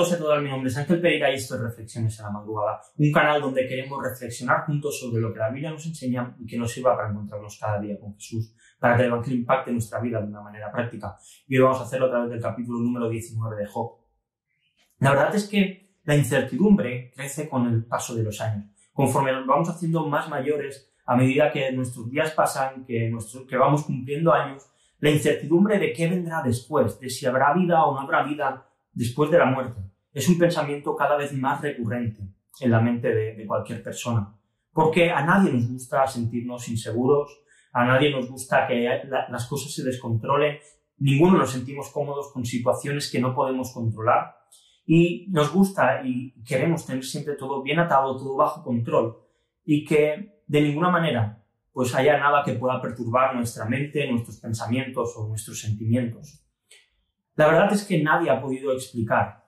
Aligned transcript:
todos 0.00 0.18
y 0.18 0.32
a 0.32 0.40
mi 0.40 0.48
nombre 0.48 0.72
Ángel 0.74 1.00
Pereira 1.00 1.30
y 1.30 1.34
esto 1.34 1.56
es 1.56 1.60
Reflexiones 1.60 2.18
en 2.18 2.24
la 2.24 2.30
Madrugada, 2.30 2.80
un 2.96 3.12
canal 3.12 3.42
donde 3.42 3.66
queremos 3.66 4.02
reflexionar 4.02 4.64
juntos 4.64 4.98
sobre 4.98 5.20
lo 5.20 5.30
que 5.30 5.38
la 5.38 5.50
Biblia 5.50 5.70
nos 5.70 5.84
enseña 5.84 6.34
y 6.38 6.46
que 6.46 6.56
nos 6.56 6.72
sirva 6.72 6.96
para 6.96 7.10
encontrarnos 7.10 7.58
cada 7.60 7.78
día 7.78 8.00
con 8.00 8.14
Jesús, 8.14 8.54
para 8.78 8.96
que 8.96 9.02
el 9.02 9.08
Evangelio 9.08 9.40
impacte 9.40 9.72
nuestra 9.72 10.00
vida 10.00 10.22
de 10.22 10.28
una 10.28 10.40
manera 10.40 10.72
práctica. 10.72 11.18
Y 11.46 11.56
hoy 11.56 11.64
vamos 11.64 11.80
a 11.80 11.82
hacerlo 11.82 12.06
a 12.06 12.10
través 12.10 12.30
del 12.30 12.40
capítulo 12.40 12.78
número 12.78 13.10
19 13.10 13.56
de 13.56 13.66
Job. 13.66 13.98
La 15.00 15.10
verdad 15.10 15.34
es 15.34 15.46
que 15.46 15.90
la 16.04 16.16
incertidumbre 16.16 17.12
crece 17.14 17.46
con 17.46 17.66
el 17.66 17.84
paso 17.84 18.14
de 18.14 18.22
los 18.22 18.40
años. 18.40 18.70
Conforme 18.94 19.32
nos 19.32 19.46
vamos 19.46 19.68
haciendo 19.68 20.06
más 20.06 20.30
mayores, 20.30 20.90
a 21.04 21.14
medida 21.14 21.52
que 21.52 21.72
nuestros 21.72 22.10
días 22.10 22.30
pasan, 22.30 22.86
que, 22.86 23.12
que 23.46 23.56
vamos 23.58 23.84
cumpliendo 23.84 24.32
años, 24.32 24.66
la 24.98 25.10
incertidumbre 25.10 25.78
de 25.78 25.92
qué 25.92 26.08
vendrá 26.08 26.42
después, 26.42 26.98
de 26.98 27.10
si 27.10 27.26
habrá 27.26 27.52
vida 27.52 27.84
o 27.84 27.92
no 27.92 28.00
habrá 28.00 28.22
vida, 28.22 28.66
después 28.94 29.30
de 29.30 29.38
la 29.38 29.46
muerte. 29.46 29.89
Es 30.12 30.28
un 30.28 30.38
pensamiento 30.38 30.96
cada 30.96 31.16
vez 31.16 31.32
más 31.32 31.60
recurrente 31.60 32.22
en 32.60 32.70
la 32.70 32.80
mente 32.80 33.08
de, 33.08 33.46
cualquier 33.46 33.82
persona. 33.82 34.36
Porque 34.72 35.10
a 35.10 35.24
nadie 35.24 35.52
nos 35.52 35.68
gusta 35.68 36.06
sentirnos 36.06 36.68
inseguros, 36.68 37.42
a 37.72 37.84
nadie 37.84 38.10
nos 38.10 38.28
gusta 38.28 38.66
que 38.66 38.88
las 39.28 39.46
cosas 39.46 39.72
se 39.72 39.84
descontrolen, 39.84 40.58
ninguno 40.98 41.38
nos 41.38 41.52
sentimos 41.52 41.90
cómodos 41.90 42.32
con 42.32 42.44
situaciones 42.44 43.10
que 43.10 43.20
no 43.20 43.34
podemos 43.34 43.72
controlar 43.72 44.36
y 44.86 45.28
nos 45.30 45.52
gusta 45.52 46.02
y 46.04 46.42
queremos 46.42 46.86
tener 46.86 47.04
siempre 47.04 47.34
todo 47.34 47.62
bien 47.62 47.78
atado, 47.78 48.16
todo 48.16 48.36
bajo 48.36 48.62
control 48.62 49.16
y 49.64 49.84
que 49.84 50.42
de 50.46 50.60
ninguna 50.60 50.90
manera 50.90 51.44
pues 51.72 51.94
haya 51.94 52.18
nada 52.18 52.42
que 52.44 52.54
pueda 52.54 52.80
perturbar 52.80 53.36
nuestra 53.36 53.64
mente, 53.64 54.10
nuestros 54.10 54.38
pensamientos 54.38 55.14
o 55.16 55.28
nuestros 55.28 55.60
sentimientos. 55.60 56.44
La 57.36 57.46
verdad 57.46 57.72
es 57.72 57.84
que 57.84 58.02
nadie 58.02 58.30
ha 58.30 58.40
podido 58.42 58.72
explicar 58.72 59.39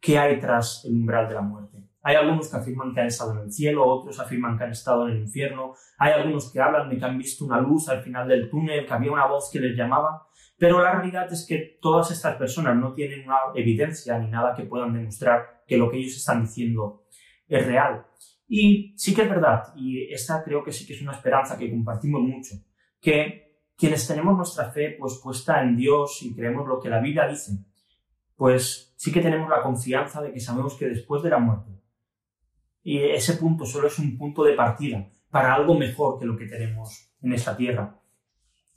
qué 0.00 0.18
hay 0.18 0.38
tras 0.38 0.84
el 0.84 0.94
umbral 0.94 1.28
de 1.28 1.34
la 1.34 1.42
muerte. 1.42 1.76
Hay 2.02 2.14
algunos 2.14 2.48
que 2.48 2.56
afirman 2.56 2.94
que 2.94 3.00
han 3.00 3.08
estado 3.08 3.32
en 3.32 3.38
el 3.38 3.52
cielo, 3.52 3.84
otros 3.84 4.20
afirman 4.20 4.56
que 4.56 4.62
han 4.62 4.70
estado 4.70 5.08
en 5.08 5.16
el 5.16 5.22
infierno, 5.22 5.74
hay 5.98 6.12
algunos 6.12 6.52
que 6.52 6.60
hablan 6.60 6.88
de 6.88 6.98
que 6.98 7.04
han 7.04 7.18
visto 7.18 7.44
una 7.44 7.60
luz 7.60 7.88
al 7.88 8.00
final 8.00 8.28
del 8.28 8.48
túnel, 8.48 8.86
que 8.86 8.92
había 8.94 9.10
una 9.10 9.26
voz 9.26 9.50
que 9.52 9.58
les 9.58 9.76
llamaba, 9.76 10.28
pero 10.56 10.80
la 10.80 10.92
realidad 10.92 11.30
es 11.32 11.44
que 11.44 11.78
todas 11.82 12.10
estas 12.12 12.36
personas 12.36 12.76
no 12.76 12.94
tienen 12.94 13.24
una 13.24 13.38
evidencia 13.56 14.18
ni 14.18 14.30
nada 14.30 14.54
que 14.54 14.62
puedan 14.62 14.94
demostrar 14.94 15.64
que 15.66 15.76
lo 15.76 15.90
que 15.90 15.98
ellos 15.98 16.16
están 16.16 16.42
diciendo 16.42 17.06
es 17.48 17.66
real. 17.66 18.06
Y 18.48 18.94
sí 18.96 19.12
que 19.12 19.22
es 19.22 19.28
verdad, 19.28 19.74
y 19.74 20.12
esta 20.12 20.44
creo 20.44 20.62
que 20.62 20.70
sí 20.70 20.86
que 20.86 20.92
es 20.92 21.02
una 21.02 21.12
esperanza 21.12 21.58
que 21.58 21.68
compartimos 21.68 22.22
mucho, 22.22 22.54
que 23.00 23.46
quienes 23.76 24.06
tenemos 24.06 24.36
nuestra 24.36 24.70
fe 24.70 24.96
pues 24.98 25.20
puesta 25.22 25.60
en 25.60 25.76
Dios 25.76 26.22
y 26.22 26.34
creemos 26.34 26.66
lo 26.66 26.80
que 26.80 26.88
la 26.88 27.00
Biblia 27.00 27.26
dice, 27.26 27.52
pues 28.36 28.94
sí 28.96 29.12
que 29.12 29.20
tenemos 29.20 29.48
la 29.48 29.62
confianza 29.62 30.22
de 30.22 30.32
que 30.32 30.40
sabemos 30.40 30.74
que 30.74 30.88
después 30.88 31.22
de 31.22 31.30
la 31.30 31.38
muerte, 31.38 31.70
y 32.82 32.98
ese 32.98 33.34
punto 33.34 33.64
solo 33.64 33.88
es 33.88 33.98
un 33.98 34.16
punto 34.16 34.44
de 34.44 34.54
partida 34.54 35.08
para 35.30 35.54
algo 35.54 35.76
mejor 35.76 36.18
que 36.18 36.26
lo 36.26 36.36
que 36.36 36.46
tenemos 36.46 37.10
en 37.20 37.32
esta 37.32 37.56
tierra. 37.56 38.00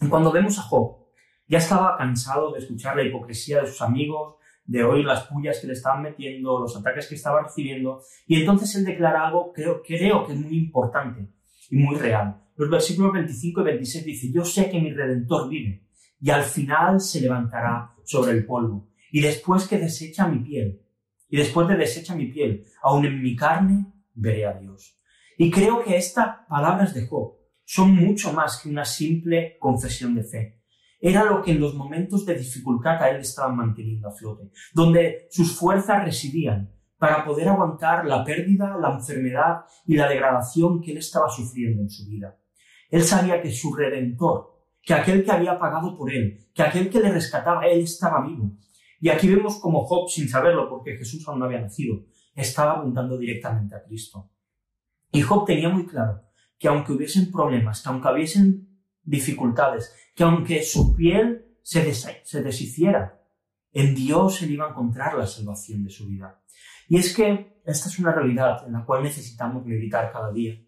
Y 0.00 0.08
cuando 0.08 0.32
vemos 0.32 0.58
a 0.58 0.62
Job, 0.62 1.08
ya 1.46 1.58
estaba 1.58 1.96
cansado 1.96 2.52
de 2.52 2.60
escuchar 2.60 2.96
la 2.96 3.02
hipocresía 3.02 3.60
de 3.60 3.66
sus 3.66 3.82
amigos, 3.82 4.36
de 4.64 4.84
oír 4.84 5.04
las 5.04 5.24
pullas 5.24 5.60
que 5.60 5.66
le 5.66 5.74
estaban 5.74 6.02
metiendo, 6.02 6.58
los 6.60 6.76
ataques 6.76 7.08
que 7.08 7.16
estaba 7.16 7.42
recibiendo, 7.42 8.00
y 8.26 8.40
entonces 8.40 8.74
él 8.76 8.84
declara 8.84 9.26
algo 9.26 9.52
que 9.52 9.62
creo, 9.62 9.82
creo 9.82 10.26
que 10.26 10.32
es 10.32 10.38
muy 10.38 10.56
importante 10.56 11.28
y 11.70 11.76
muy 11.76 11.96
real 11.96 12.48
los 12.58 12.68
versículos 12.68 13.12
25 13.12 13.60
y 13.60 13.64
26 13.64 14.04
dice, 14.04 14.32
yo 14.32 14.44
sé 14.44 14.68
que 14.68 14.80
mi 14.80 14.92
redentor 14.92 15.48
vive 15.48 15.86
y 16.20 16.30
al 16.30 16.42
final 16.42 17.00
se 17.00 17.20
levantará 17.20 17.94
sobre 18.04 18.32
el 18.32 18.44
polvo. 18.44 18.88
Y 19.10 19.20
después 19.20 19.66
que 19.66 19.78
desecha 19.78 20.28
mi 20.28 20.40
piel, 20.40 20.82
y 21.28 21.36
después 21.36 21.68
de 21.68 21.76
desecha 21.76 22.14
mi 22.14 22.26
piel, 22.26 22.64
aún 22.82 23.04
en 23.04 23.22
mi 23.22 23.36
carne 23.36 23.86
veré 24.14 24.46
a 24.46 24.54
Dios. 24.54 24.96
Y 25.36 25.50
creo 25.50 25.82
que 25.84 25.96
estas 25.96 26.46
palabras 26.48 26.94
de 26.94 27.06
Job 27.06 27.34
son 27.64 27.94
mucho 27.94 28.32
más 28.32 28.60
que 28.60 28.68
una 28.68 28.84
simple 28.84 29.56
confesión 29.58 30.14
de 30.14 30.24
fe. 30.24 30.62
Era 31.00 31.24
lo 31.24 31.42
que 31.42 31.52
en 31.52 31.60
los 31.60 31.74
momentos 31.74 32.26
de 32.26 32.34
dificultad 32.34 33.00
a 33.02 33.10
él 33.10 33.20
estaban 33.20 33.56
manteniendo 33.56 34.08
a 34.08 34.12
flote, 34.12 34.50
donde 34.72 35.28
sus 35.30 35.56
fuerzas 35.56 36.04
residían 36.04 36.72
para 36.98 37.24
poder 37.24 37.48
aguantar 37.48 38.04
la 38.04 38.24
pérdida, 38.24 38.76
la 38.76 38.94
enfermedad 38.94 39.60
y 39.86 39.94
la 39.94 40.08
degradación 40.08 40.80
que 40.80 40.90
él 40.90 40.98
estaba 40.98 41.28
sufriendo 41.28 41.82
en 41.82 41.90
su 41.90 42.08
vida. 42.08 42.36
Él 42.90 43.04
sabía 43.04 43.40
que 43.40 43.52
su 43.52 43.72
redentor, 43.74 44.58
que 44.82 44.94
aquel 44.94 45.24
que 45.24 45.30
había 45.30 45.58
pagado 45.58 45.96
por 45.96 46.12
él, 46.12 46.48
que 46.52 46.62
aquel 46.62 46.90
que 46.90 47.00
le 47.00 47.12
rescataba, 47.12 47.66
él 47.66 47.82
estaba 47.82 48.26
vivo. 48.26 48.50
Y 49.00 49.08
aquí 49.10 49.28
vemos 49.28 49.58
como 49.60 49.84
Job, 49.84 50.08
sin 50.08 50.28
saberlo, 50.28 50.68
porque 50.68 50.96
Jesús 50.96 51.26
aún 51.28 51.38
no 51.38 51.44
había 51.44 51.60
nacido, 51.60 52.04
estaba 52.34 52.78
apuntando 52.78 53.16
directamente 53.16 53.74
a 53.74 53.82
Cristo. 53.82 54.30
Y 55.12 55.22
Job 55.22 55.46
tenía 55.46 55.68
muy 55.68 55.86
claro 55.86 56.22
que 56.58 56.68
aunque 56.68 56.92
hubiesen 56.92 57.30
problemas, 57.30 57.82
que 57.82 57.88
aunque 57.88 58.08
hubiesen 58.08 58.68
dificultades, 59.02 59.94
que 60.14 60.24
aunque 60.24 60.62
su 60.62 60.94
piel 60.94 61.56
se, 61.62 61.92
se 61.94 62.42
deshiciera, 62.42 63.22
en 63.72 63.94
Dios 63.94 64.42
él 64.42 64.52
iba 64.52 64.66
a 64.66 64.70
encontrar 64.70 65.16
la 65.16 65.26
salvación 65.26 65.84
de 65.84 65.90
su 65.90 66.08
vida. 66.08 66.42
Y 66.88 66.98
es 66.98 67.14
que 67.14 67.60
esta 67.64 67.88
es 67.88 67.98
una 67.98 68.12
realidad 68.12 68.66
en 68.66 68.72
la 68.72 68.84
cual 68.84 69.02
necesitamos 69.02 69.64
meditar 69.64 70.10
cada 70.10 70.32
día. 70.32 70.58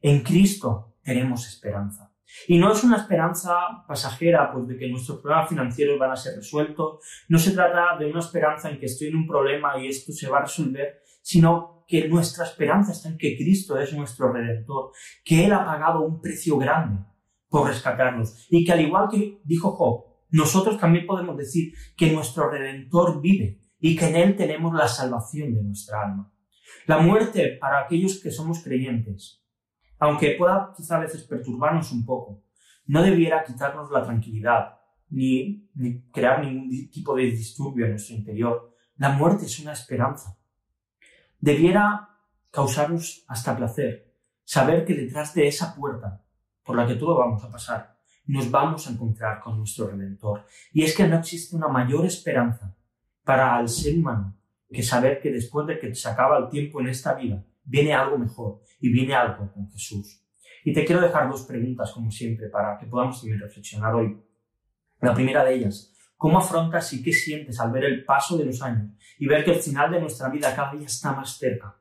En 0.00 0.22
Cristo 0.22 0.96
tenemos 1.02 1.48
esperanza. 1.48 2.13
Y 2.48 2.58
no 2.58 2.72
es 2.72 2.84
una 2.84 2.96
esperanza 2.96 3.54
pasajera, 3.86 4.52
pues 4.52 4.66
de 4.68 4.76
que 4.76 4.88
nuestros 4.88 5.20
problemas 5.20 5.48
financieros 5.48 5.98
van 5.98 6.12
a 6.12 6.16
ser 6.16 6.36
resueltos. 6.36 6.98
No 7.28 7.38
se 7.38 7.52
trata 7.52 7.96
de 7.98 8.06
una 8.06 8.20
esperanza 8.20 8.70
en 8.70 8.78
que 8.78 8.86
estoy 8.86 9.08
en 9.08 9.16
un 9.16 9.26
problema 9.26 9.78
y 9.78 9.88
esto 9.88 10.12
se 10.12 10.28
va 10.28 10.38
a 10.38 10.42
resolver, 10.42 11.02
sino 11.22 11.84
que 11.86 12.08
nuestra 12.08 12.44
esperanza 12.44 12.92
está 12.92 13.08
en 13.08 13.18
que 13.18 13.36
Cristo 13.36 13.78
es 13.78 13.92
nuestro 13.92 14.32
redentor, 14.32 14.92
que 15.24 15.44
Él 15.44 15.52
ha 15.52 15.64
pagado 15.64 16.02
un 16.02 16.20
precio 16.20 16.56
grande 16.56 17.04
por 17.48 17.68
rescatarnos 17.68 18.46
y 18.50 18.64
que 18.64 18.72
al 18.72 18.80
igual 18.80 19.08
que 19.10 19.40
dijo 19.44 19.72
Job, 19.72 20.04
nosotros 20.30 20.78
también 20.78 21.06
podemos 21.06 21.36
decir 21.36 21.72
que 21.96 22.10
nuestro 22.10 22.50
redentor 22.50 23.20
vive 23.20 23.60
y 23.78 23.96
que 23.96 24.08
en 24.08 24.16
Él 24.16 24.36
tenemos 24.36 24.74
la 24.74 24.88
salvación 24.88 25.54
de 25.54 25.62
nuestra 25.62 26.02
alma. 26.02 26.32
La 26.86 26.98
muerte 26.98 27.56
para 27.60 27.80
aquellos 27.80 28.20
que 28.20 28.30
somos 28.30 28.62
creyentes 28.62 29.43
aunque 29.98 30.36
pueda 30.38 30.72
quizá 30.76 30.96
a 30.96 31.00
veces 31.00 31.22
perturbarnos 31.22 31.92
un 31.92 32.04
poco, 32.04 32.42
no 32.86 33.02
debiera 33.02 33.44
quitarnos 33.44 33.90
la 33.90 34.02
tranquilidad 34.02 34.78
ni, 35.10 35.68
crear 36.12 36.44
ningún 36.44 36.90
tipo 36.90 37.14
de 37.14 37.24
disturbio 37.24 37.84
en 37.84 37.92
nuestro 37.92 38.16
interior. 38.16 38.74
La 38.96 39.10
muerte 39.10 39.46
es 39.46 39.58
una 39.60 39.72
esperanza. 39.72 40.36
Debiera 41.38 42.08
causarnos 42.50 43.24
hasta 43.28 43.56
placer 43.56 44.12
saber 44.44 44.84
que 44.84 44.94
detrás 44.94 45.34
de 45.34 45.48
esa 45.48 45.74
puerta 45.74 46.22
por 46.62 46.76
la 46.76 46.86
que 46.86 46.94
todos 46.94 47.18
vamos 47.18 47.42
a 47.44 47.50
pasar, 47.50 47.96
nos 48.26 48.50
vamos 48.50 48.86
a 48.86 48.90
encontrar 48.90 49.40
con 49.40 49.58
nuestro 49.58 49.88
Redentor. 49.88 50.46
Y 50.72 50.82
es 50.82 50.96
que 50.96 51.06
no 51.06 51.18
existe 51.18 51.56
una 51.56 51.68
mayor 51.68 52.06
esperanza 52.06 52.74
para 53.22 53.60
el 53.60 53.68
ser 53.68 53.98
humano 53.98 54.36
que 54.70 54.82
saber 54.82 55.20
que 55.20 55.30
después 55.30 55.66
de 55.66 55.78
que 55.78 55.94
se 55.94 56.08
acaba 56.08 56.38
el 56.38 56.48
tiempo 56.48 56.80
en 56.80 56.88
esta 56.88 57.14
vida, 57.14 57.44
viene 57.64 57.94
algo 57.94 58.18
mejor 58.18 58.60
y 58.80 58.92
viene 58.92 59.14
algo 59.14 59.52
con 59.52 59.70
Jesús. 59.70 60.20
Y 60.64 60.72
te 60.72 60.84
quiero 60.84 61.02
dejar 61.02 61.28
dos 61.28 61.42
preguntas, 61.42 61.92
como 61.92 62.10
siempre, 62.10 62.48
para 62.48 62.78
que 62.78 62.86
podamos 62.86 63.20
también 63.20 63.40
reflexionar 63.40 63.94
hoy. 63.94 64.18
La 65.00 65.14
primera 65.14 65.44
de 65.44 65.54
ellas, 65.54 65.92
¿cómo 66.16 66.38
afrontas 66.38 66.90
y 66.94 67.02
qué 67.02 67.12
sientes 67.12 67.60
al 67.60 67.70
ver 67.70 67.84
el 67.84 68.04
paso 68.04 68.38
de 68.38 68.46
los 68.46 68.62
años 68.62 68.92
y 69.18 69.26
ver 69.26 69.44
que 69.44 69.52
el 69.52 69.60
final 69.60 69.90
de 69.90 70.00
nuestra 70.00 70.30
vida 70.30 70.54
cada 70.54 70.72
día 70.72 70.86
está 70.86 71.12
más 71.12 71.36
cerca? 71.36 71.76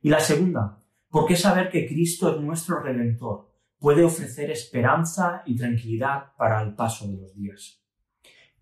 Y 0.00 0.08
la 0.08 0.20
segunda, 0.20 0.82
¿por 1.10 1.26
qué 1.26 1.36
saber 1.36 1.68
que 1.68 1.86
Cristo 1.86 2.34
es 2.34 2.40
nuestro 2.40 2.80
Redentor 2.80 3.50
puede 3.78 4.02
ofrecer 4.02 4.50
esperanza 4.50 5.42
y 5.44 5.56
tranquilidad 5.56 6.32
para 6.38 6.62
el 6.62 6.74
paso 6.74 7.06
de 7.06 7.18
los 7.18 7.34
días? 7.34 7.82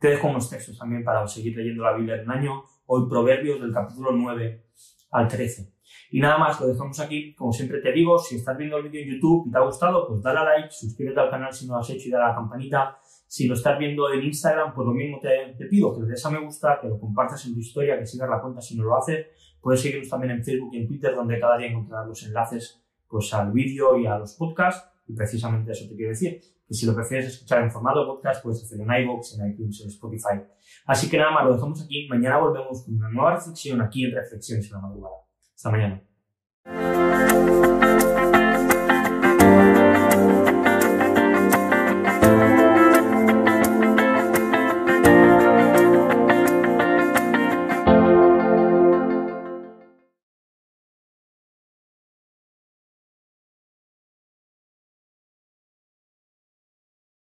Te 0.01 0.09
dejo 0.09 0.29
unos 0.29 0.51
textos 0.51 0.79
también 0.79 1.05
para 1.05 1.27
seguir 1.29 1.57
leyendo 1.57 1.85
la 1.85 1.97
Biblia 1.97 2.17
en 2.17 2.23
un 2.23 2.31
año, 2.33 2.65
hoy 2.87 3.09
Proverbios 3.09 3.61
del 3.61 3.73
capítulo 3.73 4.11
9 4.13 4.67
al 5.13 5.29
13. 5.29 5.78
Y 6.11 6.21
nada 6.21 6.39
más, 6.39 6.61
lo 6.61 6.69
dejamos 6.69 6.99
aquí. 7.01 7.35
Como 7.35 7.53
siempre 7.53 7.81
te 7.81 7.93
digo, 7.93 8.19
si 8.19 8.37
estás 8.37 8.57
viendo 8.57 8.77
el 8.79 8.89
vídeo 8.89 9.03
en 9.03 9.15
YouTube 9.15 9.47
y 9.47 9.51
te 9.51 9.59
ha 9.59 9.63
gustado, 9.63 10.07
pues 10.09 10.23
dale 10.23 10.39
a 10.39 10.45
like, 10.45 10.71
suscríbete 10.71 11.21
al 11.21 11.31
canal 11.31 11.53
si 11.53 11.67
no 11.67 11.75
lo 11.75 11.81
has 11.81 11.91
hecho 11.91 12.09
y 12.09 12.11
dale 12.11 12.25
a 12.25 12.29
la 12.29 12.35
campanita. 12.35 12.99
Si 13.27 13.47
lo 13.47 13.55
estás 13.55 13.79
viendo 13.79 14.11
en 14.11 14.23
Instagram, 14.23 14.75
pues 14.75 14.87
lo 14.87 14.95
mismo 14.95 15.19
te, 15.21 15.67
pido, 15.67 15.95
que 15.95 16.01
le 16.01 16.09
des 16.09 16.25
a 16.25 16.31
me 16.31 16.41
gusta, 16.41 16.79
que 16.81 16.89
lo 16.89 16.99
compartas 16.99 17.45
en 17.45 17.55
tu 17.55 17.61
historia, 17.61 17.99
que 17.99 18.07
sigas 18.07 18.29
la 18.29 18.41
cuenta 18.41 18.61
si 18.61 18.77
no 18.77 18.85
lo 18.85 18.97
haces. 18.97 19.27
Puedes 19.61 19.83
seguirnos 19.83 20.09
también 20.09 20.33
en 20.33 20.43
Facebook 20.43 20.71
y 20.73 20.79
en 20.79 20.89
Twitter, 20.89 21.15
donde 21.15 21.39
cada 21.39 21.59
día 21.59 21.69
encontrarás 21.69 22.07
los 22.07 22.23
enlaces 22.23 22.83
pues, 23.07 23.33
al 23.35 23.53
vídeo 23.53 23.99
y 23.99 24.07
a 24.07 24.19
los 24.19 24.35
podcasts. 24.35 24.89
Y 25.07 25.15
precisamente 25.15 25.73
eso 25.73 25.87
te 25.89 25.95
quiero 25.95 26.11
decir, 26.11 26.41
que 26.67 26.75
si 26.75 26.87
lo 26.87 26.95
prefieres 26.95 27.27
escuchar 27.29 27.63
en 27.63 27.71
formato 27.71 28.07
podcast, 28.07 28.43
puedes 28.43 28.63
hacerlo 28.63 28.85
en 28.85 29.03
iVoox, 29.03 29.39
en 29.39 29.51
iTunes, 29.51 29.81
en 29.83 29.89
Spotify. 29.89 30.43
Así 30.87 31.11
que 31.11 31.19
nada 31.19 31.31
más, 31.31 31.45
lo 31.45 31.55
dejamos 31.55 31.83
aquí. 31.83 32.07
Mañana 32.09 32.39
volvemos 32.39 32.83
con 32.85 32.95
una 32.95 33.11
nueva 33.11 33.35
reflexión 33.37 33.81
aquí 33.81 34.05
en 34.05 34.15
Reflexiones 34.15 34.67
en 34.67 34.73
la 34.73 34.81
madrugada. 34.81 35.28
Hasta 35.59 35.71
mañana. 35.71 36.01